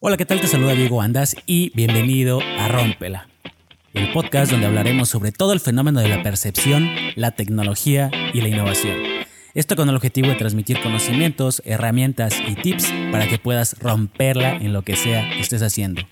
[0.00, 0.40] Hola, ¿qué tal?
[0.40, 3.28] Te saluda Diego Andas y bienvenido a Rómpela,
[3.94, 8.46] el podcast donde hablaremos sobre todo el fenómeno de la percepción, la tecnología y la
[8.46, 8.96] innovación.
[9.54, 14.72] Esto con el objetivo de transmitir conocimientos, herramientas y tips para que puedas romperla en
[14.72, 16.02] lo que sea que estés haciendo.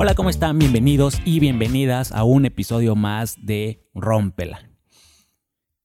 [0.00, 0.60] Hola, ¿cómo están?
[0.60, 4.70] Bienvenidos y bienvenidas a un episodio más de Rómpela.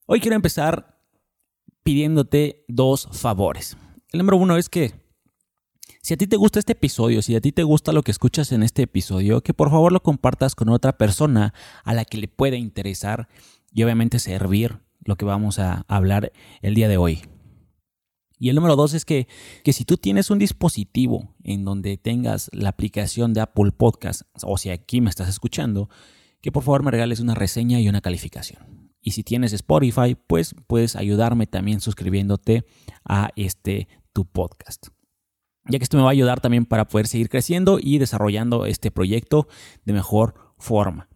[0.05, 0.99] Hoy quiero empezar
[1.81, 3.75] pidiéndote dos favores.
[4.11, 4.93] El número uno es que
[6.03, 8.51] si a ti te gusta este episodio, si a ti te gusta lo que escuchas
[8.51, 12.27] en este episodio, que por favor lo compartas con otra persona a la que le
[12.27, 13.27] pueda interesar
[13.71, 17.32] y obviamente servir lo que vamos a hablar el día de hoy.
[18.43, 19.29] Y el número dos es que,
[19.63, 24.69] si tú tienes un dispositivo en donde tengas la aplicación de Apple Podcast, o si
[24.69, 25.89] aquí me estás escuchando,
[26.41, 28.91] que por favor me regales una reseña y una calificación.
[28.99, 32.65] Y si tienes Spotify, pues puedes ayudarme también suscribiéndote
[33.05, 34.87] a este tu podcast.
[35.69, 38.91] Ya que esto me va a ayudar también para poder seguir creciendo y desarrollando este
[38.91, 39.47] proyecto
[39.85, 41.07] de mejor forma.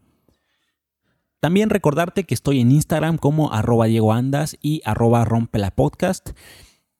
[1.40, 6.30] También recordarte que estoy en Instagram como arroba Diego Andas y arroba rompela podcast.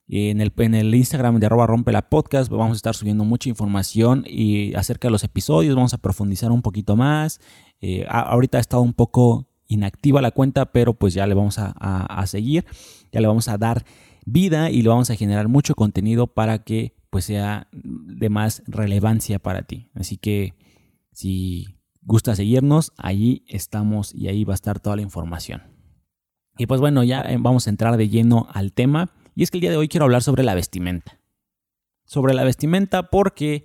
[0.08, 3.50] En el, en el Instagram de arroba rompe la podcast vamos a estar subiendo mucha
[3.50, 7.40] información y acerca de los episodios, vamos a profundizar un poquito más.
[7.80, 11.72] Eh, ahorita ha estado un poco inactiva la cuenta, pero pues ya le vamos a,
[11.72, 12.64] a, seguir,
[13.12, 13.84] ya le vamos a dar
[14.24, 19.38] vida y le vamos a generar mucho contenido para que pues sea de más relevancia
[19.38, 19.90] para ti.
[19.94, 20.54] Así que
[21.12, 25.62] si gusta seguirnos, ahí estamos y ahí va a estar toda la información.
[26.56, 29.10] Y pues bueno, ya eh, vamos a entrar de lleno al tema.
[29.38, 31.20] Y es que el día de hoy quiero hablar sobre la vestimenta.
[32.04, 33.64] Sobre la vestimenta porque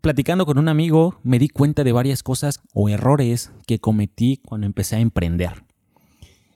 [0.00, 4.66] platicando con un amigo me di cuenta de varias cosas o errores que cometí cuando
[4.66, 5.62] empecé a emprender.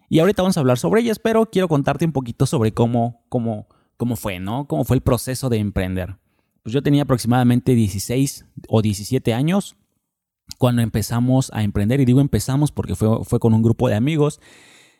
[0.08, 3.68] Y ahorita vamos a hablar sobre ellas, pero quiero contarte un poquito sobre cómo, cómo,
[3.98, 4.66] cómo fue, ¿no?
[4.66, 6.16] Cómo fue el proceso de emprender.
[6.62, 9.76] Pues yo tenía aproximadamente 16 o 17 años
[10.56, 12.00] cuando empezamos a emprender.
[12.00, 14.40] Y digo empezamos porque fue, fue con un grupo de amigos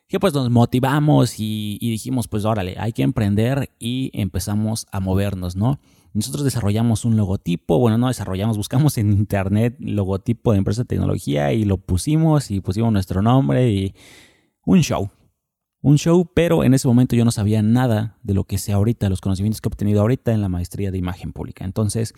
[0.09, 5.55] que pues nos motivamos y, dijimos, pues órale, hay que emprender y empezamos a movernos,
[5.55, 5.79] ¿no?
[6.15, 11.53] Nosotros desarrollamos un logotipo, bueno, no desarrollamos, buscamos en internet logotipo de empresa de tecnología
[11.53, 13.95] y lo pusimos y pusimos nuestro nombre y
[14.65, 15.11] un show.
[15.81, 19.11] Un show, pero en ese momento yo no sabía nada de lo que sé ahorita,
[19.11, 21.65] los conocimientos que he obtenido ahorita en la maestría de imagen pública.
[21.67, 22.15] Entonces,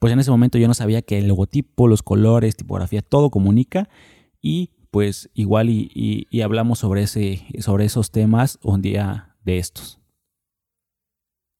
[0.00, 3.88] pues en ese momento yo no sabía que el logotipo, los colores, tipografía, todo comunica
[4.42, 9.98] y pues igual y, hablamos sobre, ese, sobre esos temas un día de estos.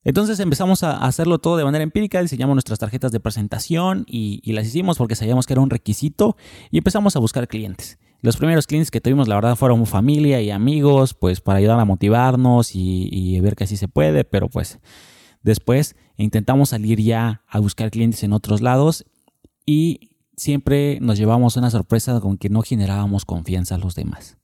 [0.05, 4.67] Entonces empezamos a hacerlo todo de manera empírica, diseñamos nuestras tarjetas de presentación y, las
[4.67, 6.37] hicimos porque sabíamos que era un requisito
[6.71, 7.99] y empezamos a buscar clientes.
[8.21, 11.85] Los primeros clientes que tuvimos, la verdad, fueron familia y amigos, pues para ayudar a
[11.85, 14.81] motivarnos y, y ver que así se puede, pero pues
[15.43, 19.05] después intentamos salir ya a buscar clientes en otros lados
[19.67, 24.39] y siempre nos llevamos una sorpresa con que no generábamos confianza a los demás.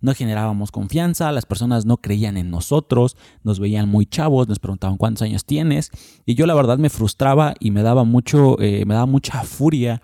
[0.00, 4.98] No generábamos confianza, las personas no creían en nosotros, nos veían muy chavos, nos preguntaban
[4.98, 5.90] cuántos años tienes
[6.26, 10.00] y yo la verdad me frustraba y me daba mucho, eh, me daba mucha furia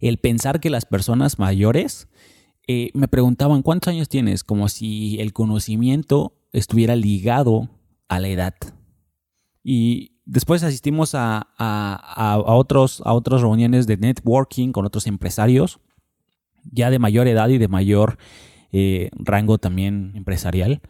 [0.00, 2.08] el pensar que las personas mayores
[2.66, 7.68] eh, me preguntaban cuántos años tienes, como si el conocimiento estuviera ligado
[8.08, 8.54] a la edad.
[9.62, 15.80] Y después asistimos a, otros, a otras reuniones de networking con otros empresarios,
[16.70, 18.16] ya de mayor edad y de mayor
[18.72, 20.80] eh, rango también empresarial.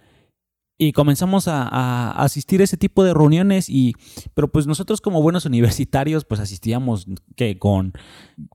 [0.76, 3.94] Y comenzamos a, asistir a ese tipo de reuniones y,
[4.34, 7.92] pero pues nosotros como buenos universitarios pues asistíamos que con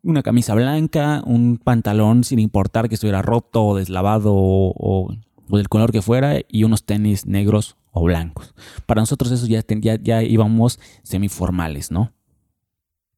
[0.02, 5.16] una camisa blanca, un pantalón sin importar que estuviera roto o deslavado o
[5.50, 8.54] del color que fuera y unos tenis negros o blancos.
[8.86, 12.14] Para nosotros eso ya, ya, ya íbamos semiformales, ¿no?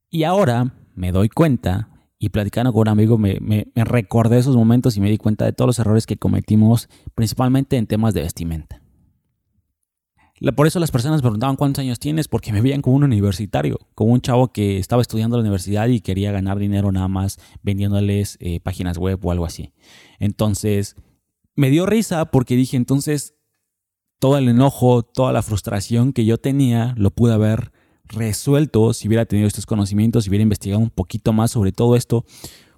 [0.10, 1.90] Y ahora me doy cuenta
[2.20, 5.54] y platicando con un amigo me, me, recordé esos momentos y me di cuenta de
[5.54, 8.82] todos los errores que cometimos, principalmente en temas de vestimenta.
[10.56, 13.80] Por eso las personas me preguntaban cuántos años tienes, porque me veían como un universitario,
[13.96, 17.40] como un chavo que estaba estudiando en la universidad y quería ganar dinero nada más
[17.64, 19.74] vendiéndoles eh, páginas web o algo así.
[20.20, 20.96] Entonces,
[21.58, 23.34] me dio risa porque dije, entonces
[24.20, 27.74] todo el enojo, toda la frustración que yo tenía, lo pude haber
[28.06, 32.26] resuelto si hubiera tenido estos conocimientos, si hubiera investigado un poquito más sobre todo esto.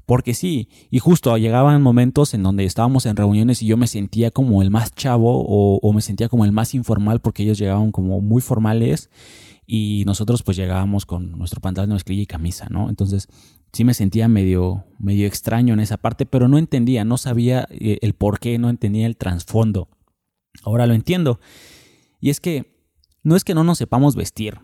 [0.06, 4.32] Porque sí, y justo llegaban momentos en donde estábamos en reuniones y yo me sentía
[4.32, 8.20] como el más chavo o, me sentía como el más informal porque ellos llegaban como
[8.20, 9.12] muy formales
[9.72, 12.90] y nosotros pues llegábamos con nuestro pantalón de mezclilla y camisa, ¿no?
[12.90, 13.28] Entonces
[13.72, 18.00] sí me sentía medio, medio extraño en esa parte, pero no entendía, no sabía eh,
[18.02, 19.88] el por qué, no entendía el trasfondo.
[20.64, 21.40] Ahora lo entiendo.
[22.20, 22.82] Y es que
[23.22, 24.60] no es que no nos sepamos vestir,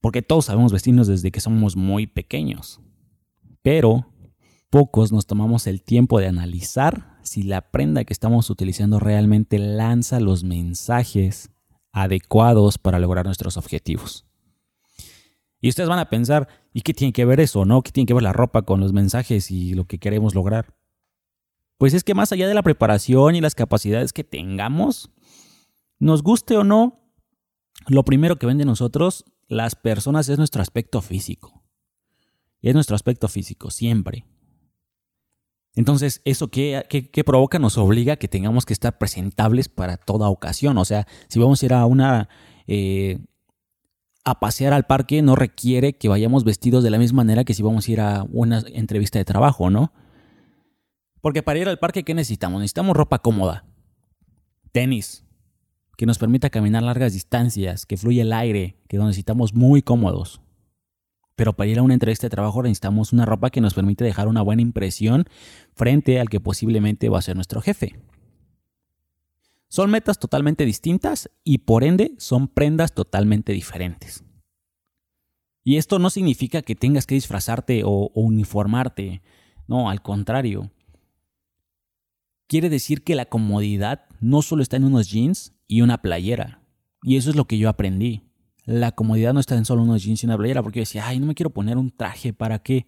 [0.00, 2.80] porque todos sabemos vestirnos desde que somos muy pequeños,
[3.60, 4.10] pero
[4.70, 10.18] pocos nos tomamos el tiempo de analizar si la prenda que estamos utilizando realmente lanza
[10.18, 11.50] los mensajes
[11.94, 14.26] adecuados para lograr nuestros objetivos.
[15.60, 17.82] Y ustedes van a pensar, ¿y qué tiene que ver eso, no?
[17.82, 20.74] ¿Qué tiene que ver la ropa con los mensajes y lo que queremos lograr?
[21.78, 25.10] Pues es que más allá de la preparación y las capacidades que tengamos,
[25.98, 27.00] nos guste o no,
[27.86, 31.62] lo primero que ven de nosotros las personas es nuestro aspecto físico.
[32.60, 34.26] Es nuestro aspecto físico, siempre.
[35.76, 37.58] Entonces, ¿eso qué, provoca?
[37.58, 40.78] Nos obliga a que tengamos que estar presentables para toda ocasión.
[40.78, 42.28] O sea, si vamos a ir a una...
[42.66, 43.18] Eh,
[44.26, 47.62] a pasear al parque no requiere que vayamos vestidos de la misma manera que si
[47.62, 49.92] vamos a ir a una entrevista de trabajo, ¿no?
[51.20, 52.60] Porque para ir al parque, ¿qué necesitamos?
[52.60, 53.66] Necesitamos ropa cómoda.
[54.72, 55.26] Tenis,
[55.98, 60.40] que nos permita caminar largas distancias, que fluya el aire, que nos necesitamos muy cómodos.
[61.36, 64.28] Pero para ir a una entrevista de trabajo necesitamos una ropa que nos permite dejar
[64.28, 65.24] una buena impresión
[65.74, 67.98] frente al que posiblemente va a ser nuestro jefe.
[69.68, 74.22] Son metas totalmente distintas y por ende son prendas totalmente diferentes.
[75.64, 79.22] Y esto no significa que tengas que disfrazarte o, uniformarte,
[79.66, 80.70] no, al contrario.
[82.46, 86.62] Quiere decir que la comodidad no solo está en unos jeans y una playera.
[87.02, 88.22] Y eso es lo que yo aprendí
[88.64, 91.20] la comodidad no está en solo unos jeans y una playera, porque yo decía, ay,
[91.20, 92.86] no me quiero poner un traje, ¿para qué?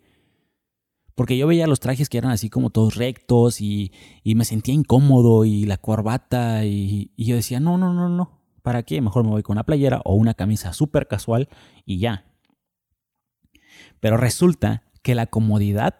[1.14, 3.92] Porque yo veía los trajes que eran así como todos rectos y,
[4.24, 8.82] me sentía incómodo y la corbata y, y, yo decía, no, no, no, no, ¿para
[8.82, 9.00] qué?
[9.00, 11.48] Mejor me voy con una playera o una camisa súper casual
[11.84, 12.26] y ya.
[14.00, 15.94] Pero resulta que la comodidad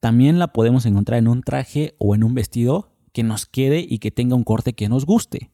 [0.00, 3.98] también la podemos encontrar en un traje o en un vestido que nos quede y
[3.98, 5.50] que tenga un corte que nos guste.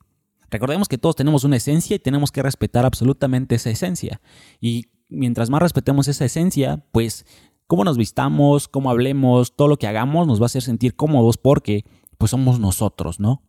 [0.53, 4.21] Recordemos que todos tenemos una esencia y tenemos que respetar absolutamente esa esencia.
[4.61, 7.25] Y mientras más respetemos esa esencia, pues
[7.67, 11.39] cómo nos vistamos, cómo hablemos, todo lo que hagamos nos va a hacer sentir cómodos
[11.39, 11.87] porque
[12.19, 13.43] pues somos nosotros, ¿no?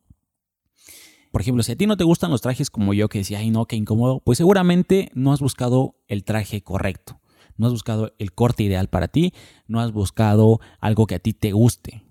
[1.29, 3.49] Por ejemplo, si a ti no te gustan los trajes como yo que decía, ay
[3.49, 7.19] no, qué incómodo, pues seguramente no has buscado el traje correcto,
[7.57, 9.33] no has buscado el corte ideal para ti,
[9.67, 12.05] no has buscado algo que a ti te guste,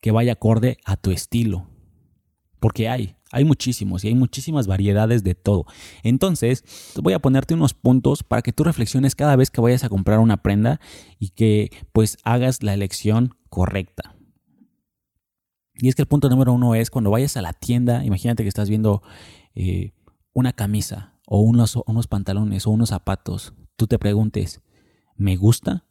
[0.00, 1.66] que vaya acorde a tu estilo,
[2.58, 5.66] porque hay, hay muchísimos y hay muchísimas variedades de todo.
[6.02, 6.64] Entonces,
[7.02, 10.18] voy a ponerte unos puntos para que tú reflexiones cada vez que vayas a comprar
[10.20, 10.80] una prenda
[11.18, 14.14] y que pues hagas la elección correcta.
[15.74, 18.48] Y es que el punto número uno es cuando vayas a la tienda, imagínate que
[18.48, 19.02] estás viendo
[19.54, 19.92] eh,
[20.32, 24.60] una camisa o unos, unos pantalones o unos zapatos, tú te preguntes,
[25.16, 25.86] ¿me gusta?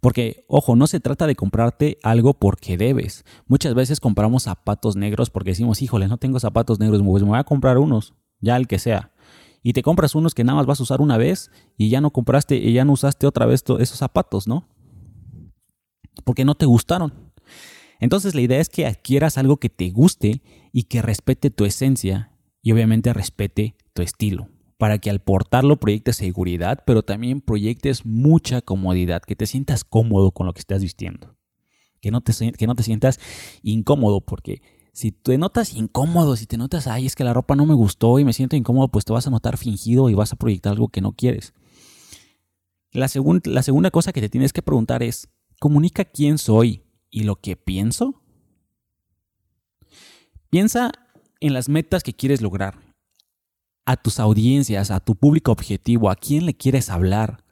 [0.00, 3.24] Porque, ojo, no se trata de comprarte algo porque debes.
[3.46, 7.38] Muchas veces compramos zapatos negros porque decimos, híjole, no tengo zapatos negros, pues me voy
[7.38, 9.12] a comprar unos, ya el que sea.
[9.62, 12.10] Y te compras unos que nada más vas a usar una vez y ya no
[12.10, 14.68] compraste y ya no usaste otra vez esos zapatos, ¿no?
[16.24, 17.32] Porque no te gustaron.
[18.00, 22.32] Entonces la idea es que adquieras algo que te guste y que respete tu esencia
[22.62, 28.62] y obviamente respete tu estilo para que al portarlo proyectes seguridad, pero también proyectes mucha
[28.62, 31.36] comodidad, que te sientas cómodo con lo que estás vistiendo.
[32.00, 33.18] Que no te, sientas
[33.62, 37.66] incómodo, porque si te notas incómodo, si te notas, ay, es que la ropa no
[37.66, 40.36] me gustó y me siento incómodo, pues te vas a notar fingido y vas a
[40.36, 41.54] proyectar algo que no quieres.
[42.92, 47.56] La segunda cosa que te tienes que preguntar es, ¿comunica quién soy y lo que
[47.56, 48.22] pienso?
[50.50, 50.92] Piensa
[51.40, 52.87] en las metas que quieres lograr
[53.88, 57.42] a tus audiencias, a tu público objetivo, a quién le quieres hablar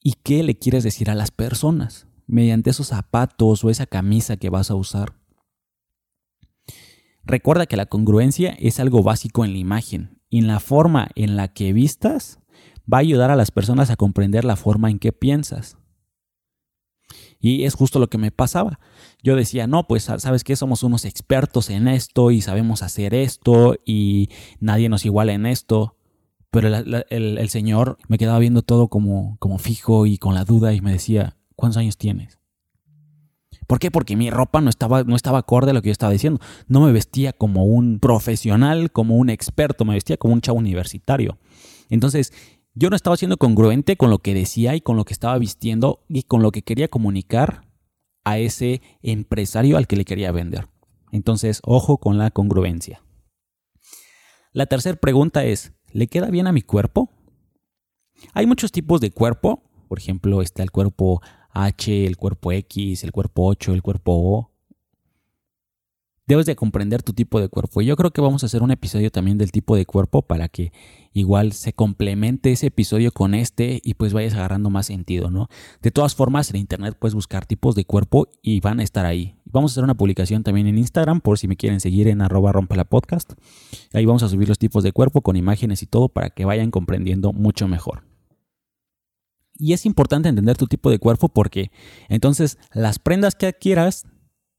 [0.00, 4.50] y qué le quieres decir a las personas mediante esos zapatos o esa camisa que
[4.50, 5.14] vas a usar.
[7.24, 11.34] Recuerda que la congruencia es algo básico en la imagen y en la forma en
[11.34, 12.38] la que vistas
[12.90, 15.76] va a ayudar a las personas a comprender la forma en que piensas.
[17.46, 18.80] Y es justo lo que me pasaba.
[19.22, 23.76] Yo decía, no, pues sabes que somos unos expertos en esto y sabemos hacer esto
[23.84, 25.94] y nadie nos iguala en esto.
[26.50, 26.74] Pero
[27.08, 30.90] el, Señor me quedaba viendo todo como, como fijo y con la duda y me
[30.90, 32.40] decía, ¿cuántos años tienes?
[33.68, 33.92] ¿Por qué?
[33.92, 36.40] Porque mi ropa no estaba, no estaba acorde a lo que yo estaba diciendo.
[36.66, 41.38] No me vestía como un profesional, como un experto, me vestía como un chavo universitario.
[41.90, 42.32] Entonces,
[42.78, 46.04] yo no estaba siendo congruente con lo que decía y con lo que estaba vistiendo
[46.08, 47.66] y con lo que quería comunicar
[48.22, 50.68] a ese empresario al que le quería vender.
[51.10, 53.02] Entonces, ojo con la congruencia.
[54.52, 57.10] La tercera pregunta es, ¿le queda bien a mi cuerpo?
[58.34, 59.62] Hay muchos tipos de cuerpo.
[59.88, 64.55] Por ejemplo, está el cuerpo H, el cuerpo X, el cuerpo 8, el cuerpo O
[66.26, 67.80] debes de comprender tu tipo de cuerpo.
[67.80, 70.48] Y yo creo que vamos a hacer un episodio también del tipo de cuerpo para
[70.48, 70.72] que
[71.12, 75.48] igual se complemente ese episodio con este y pues vayas agarrando más sentido, ¿no?
[75.82, 79.36] De todas formas, en internet puedes buscar tipos de cuerpo y van a estar ahí.
[79.44, 82.52] Vamos a hacer una publicación también en Instagram por si me quieren seguir en arroba
[82.52, 83.34] rompa la podcast.
[83.92, 86.70] Ahí vamos a subir los tipos de cuerpo con imágenes y todo para que vayan
[86.70, 88.02] comprendiendo mucho mejor.
[89.58, 91.70] Y es importante entender tu tipo de cuerpo porque
[92.08, 94.04] entonces las prendas que adquieras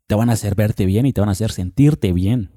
[0.07, 2.49] te van a hacer verte bien y te van a hacer sentirte bien.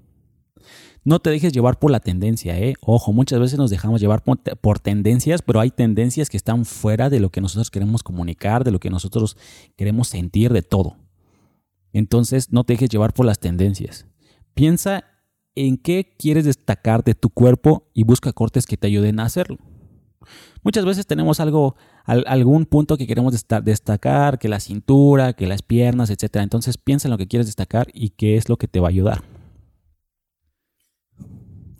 [1.02, 2.74] No te dejes llevar por la tendencia, ¿eh?
[2.82, 7.20] Ojo, muchas veces nos dejamos llevar por, tendencias, pero hay tendencias que están fuera de
[7.20, 9.36] lo que nosotros queremos comunicar, de lo que nosotros
[9.76, 10.98] queremos sentir, de todo.
[11.92, 14.06] Entonces, no te dejes llevar por las tendencias.
[14.52, 15.04] Piensa
[15.54, 19.58] en qué quieres destacar de tu cuerpo y busca cortes que te ayuden a hacerlo.
[20.62, 26.10] Muchas veces tenemos algo, algún punto que queremos destacar, que la cintura, que las piernas,
[26.10, 26.36] etc.
[26.36, 28.90] Entonces piensa en lo que quieres destacar y qué es lo que te va a
[28.90, 29.22] ayudar.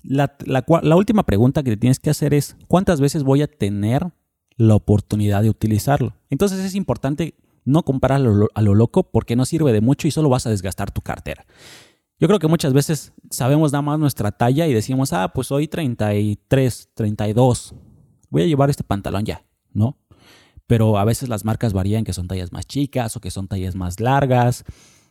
[0.03, 4.13] La, la última pregunta que te tienes que hacer es, ¿cuántas veces voy a tener
[4.57, 6.15] la oportunidad de utilizarlo?
[6.31, 10.29] Entonces es importante no comprarlo a lo loco porque no sirve de mucho y solo
[10.29, 11.45] vas a desgastar tu cartera.
[12.19, 15.69] Yo creo que muchas veces sabemos nada más nuestra talla y decimos, ah, pues soy
[15.69, 17.75] 33, 32,
[18.31, 19.99] voy a llevar este pantalón ya, ¿no?
[20.67, 23.75] Pero a veces las marcas varían, que son tallas más chicas o que son tallas
[23.75, 24.65] más largas,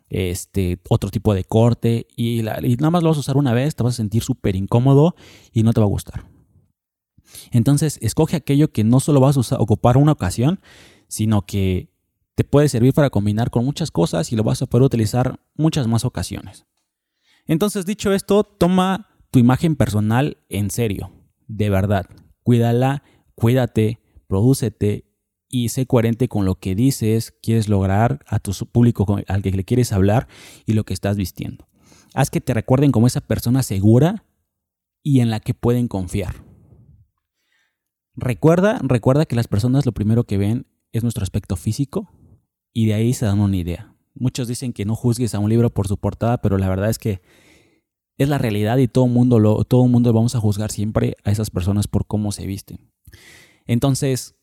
[0.10, 3.84] este, otro tipo de corte, y, nada más lo vas a usar una vez, te
[3.84, 5.16] vas a sentir súper incómodo
[5.52, 6.26] y no te va a gustar.
[7.52, 10.62] Entonces, escoge aquello que no solo vas a ocupar una ocasión,
[11.08, 11.92] sino que
[12.36, 15.88] te puede servir para combinar con muchas cosas y lo vas a poder utilizar muchas
[15.88, 16.66] más ocasiones.
[17.46, 21.12] Entonces, dicho esto, toma tu imagen personal en serio,
[21.48, 22.08] de verdad
[22.50, 23.04] cuídala,
[23.36, 25.06] cuídate, prodúcete
[25.48, 29.64] y sé coherente con lo que dices, quieres lograr a tu público al que le
[29.64, 30.28] quieres hablar
[30.66, 31.68] y lo que estás vistiendo.
[32.16, 34.26] Haz que te recuerden como esa persona segura
[35.04, 36.44] y en la que pueden confiar.
[38.16, 42.10] Recuerda, recuerda que las personas lo primero que ven es nuestro aspecto físico
[42.74, 43.94] y de ahí se dan una idea.
[44.16, 46.98] Muchos dicen que no juzgues a un libro por su portada, pero la verdad es
[46.98, 47.22] que
[48.20, 51.50] es la realidad y todo mundo lo, todo mundo vamos a juzgar siempre a esas
[51.50, 52.92] personas por cómo se visten.
[53.66, 54.36] Entonces,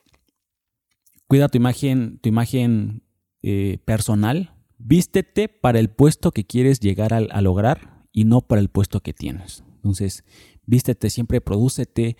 [1.29, 3.03] cuida tu imagen, tu imagen
[3.43, 8.71] eh, personal, vístete para el puesto que quieres llegar a, lograr y no para el
[8.71, 9.63] puesto que tienes.
[9.77, 10.25] Entonces,
[10.65, 12.17] vístete siempre, prodúcete,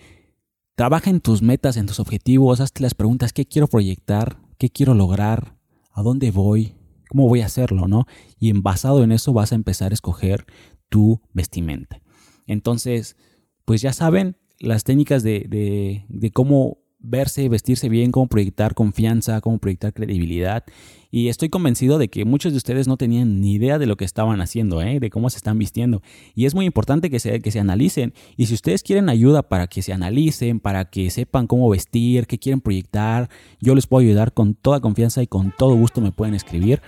[0.75, 4.37] trabaja en tus metas, en tus objetivos, hazte las preguntas, ¿qué quiero proyectar?
[4.59, 5.57] ¿Qué quiero lograr?
[5.91, 6.75] ¿A dónde voy?
[7.09, 7.87] ¿Cómo voy a hacerlo?
[7.87, 8.05] ¿no?
[8.37, 10.45] Y en, basado en eso vas a empezar a escoger
[10.89, 12.01] tu vestimenta.
[12.45, 13.15] Entonces,
[13.65, 19.59] pues ya saben las técnicas de, de, cómo verse, vestirse bien, cómo proyectar confianza, cómo
[19.59, 20.63] proyectar credibilidad.
[21.11, 24.05] Y estoy convencido de que muchos de ustedes no tenían ni idea de lo que
[24.05, 24.99] estaban haciendo, ¿eh?
[24.99, 26.01] de cómo se están vistiendo.
[26.35, 28.13] Y es muy importante que se, que se analicen.
[28.35, 32.39] Y si ustedes quieren ayuda para que se analicen, para que sepan cómo vestir, qué
[32.39, 33.29] quieren proyectar,
[33.61, 36.81] yo les puedo ayudar con toda confianza y con todo gusto me pueden escribir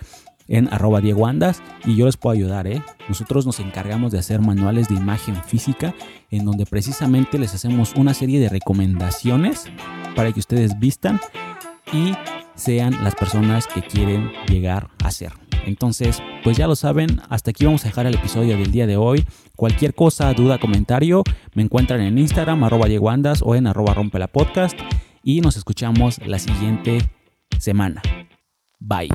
[0.49, 2.67] en arroba Diego Andas y yo les puedo ayudar.
[2.67, 2.83] ¿eh?
[3.07, 5.95] Nosotros nos encargamos de hacer manuales de imagen física
[6.29, 9.65] en donde precisamente les hacemos una serie de recomendaciones
[10.15, 11.21] para que ustedes vistan
[11.93, 12.13] y
[12.55, 15.31] sean las personas que quieren llegar a ser.
[15.65, 18.97] Entonces, pues ya lo saben, hasta aquí vamos a dejar el episodio del día de
[18.97, 19.25] hoy.
[19.55, 24.19] Cualquier cosa, duda, comentario, me encuentran en Instagram, arroba Diego Andas o en arroba rompe
[24.19, 24.77] la podcast.
[25.21, 26.99] Y nos escuchamos la siguiente
[27.59, 28.01] semana.
[28.79, 29.09] Bye.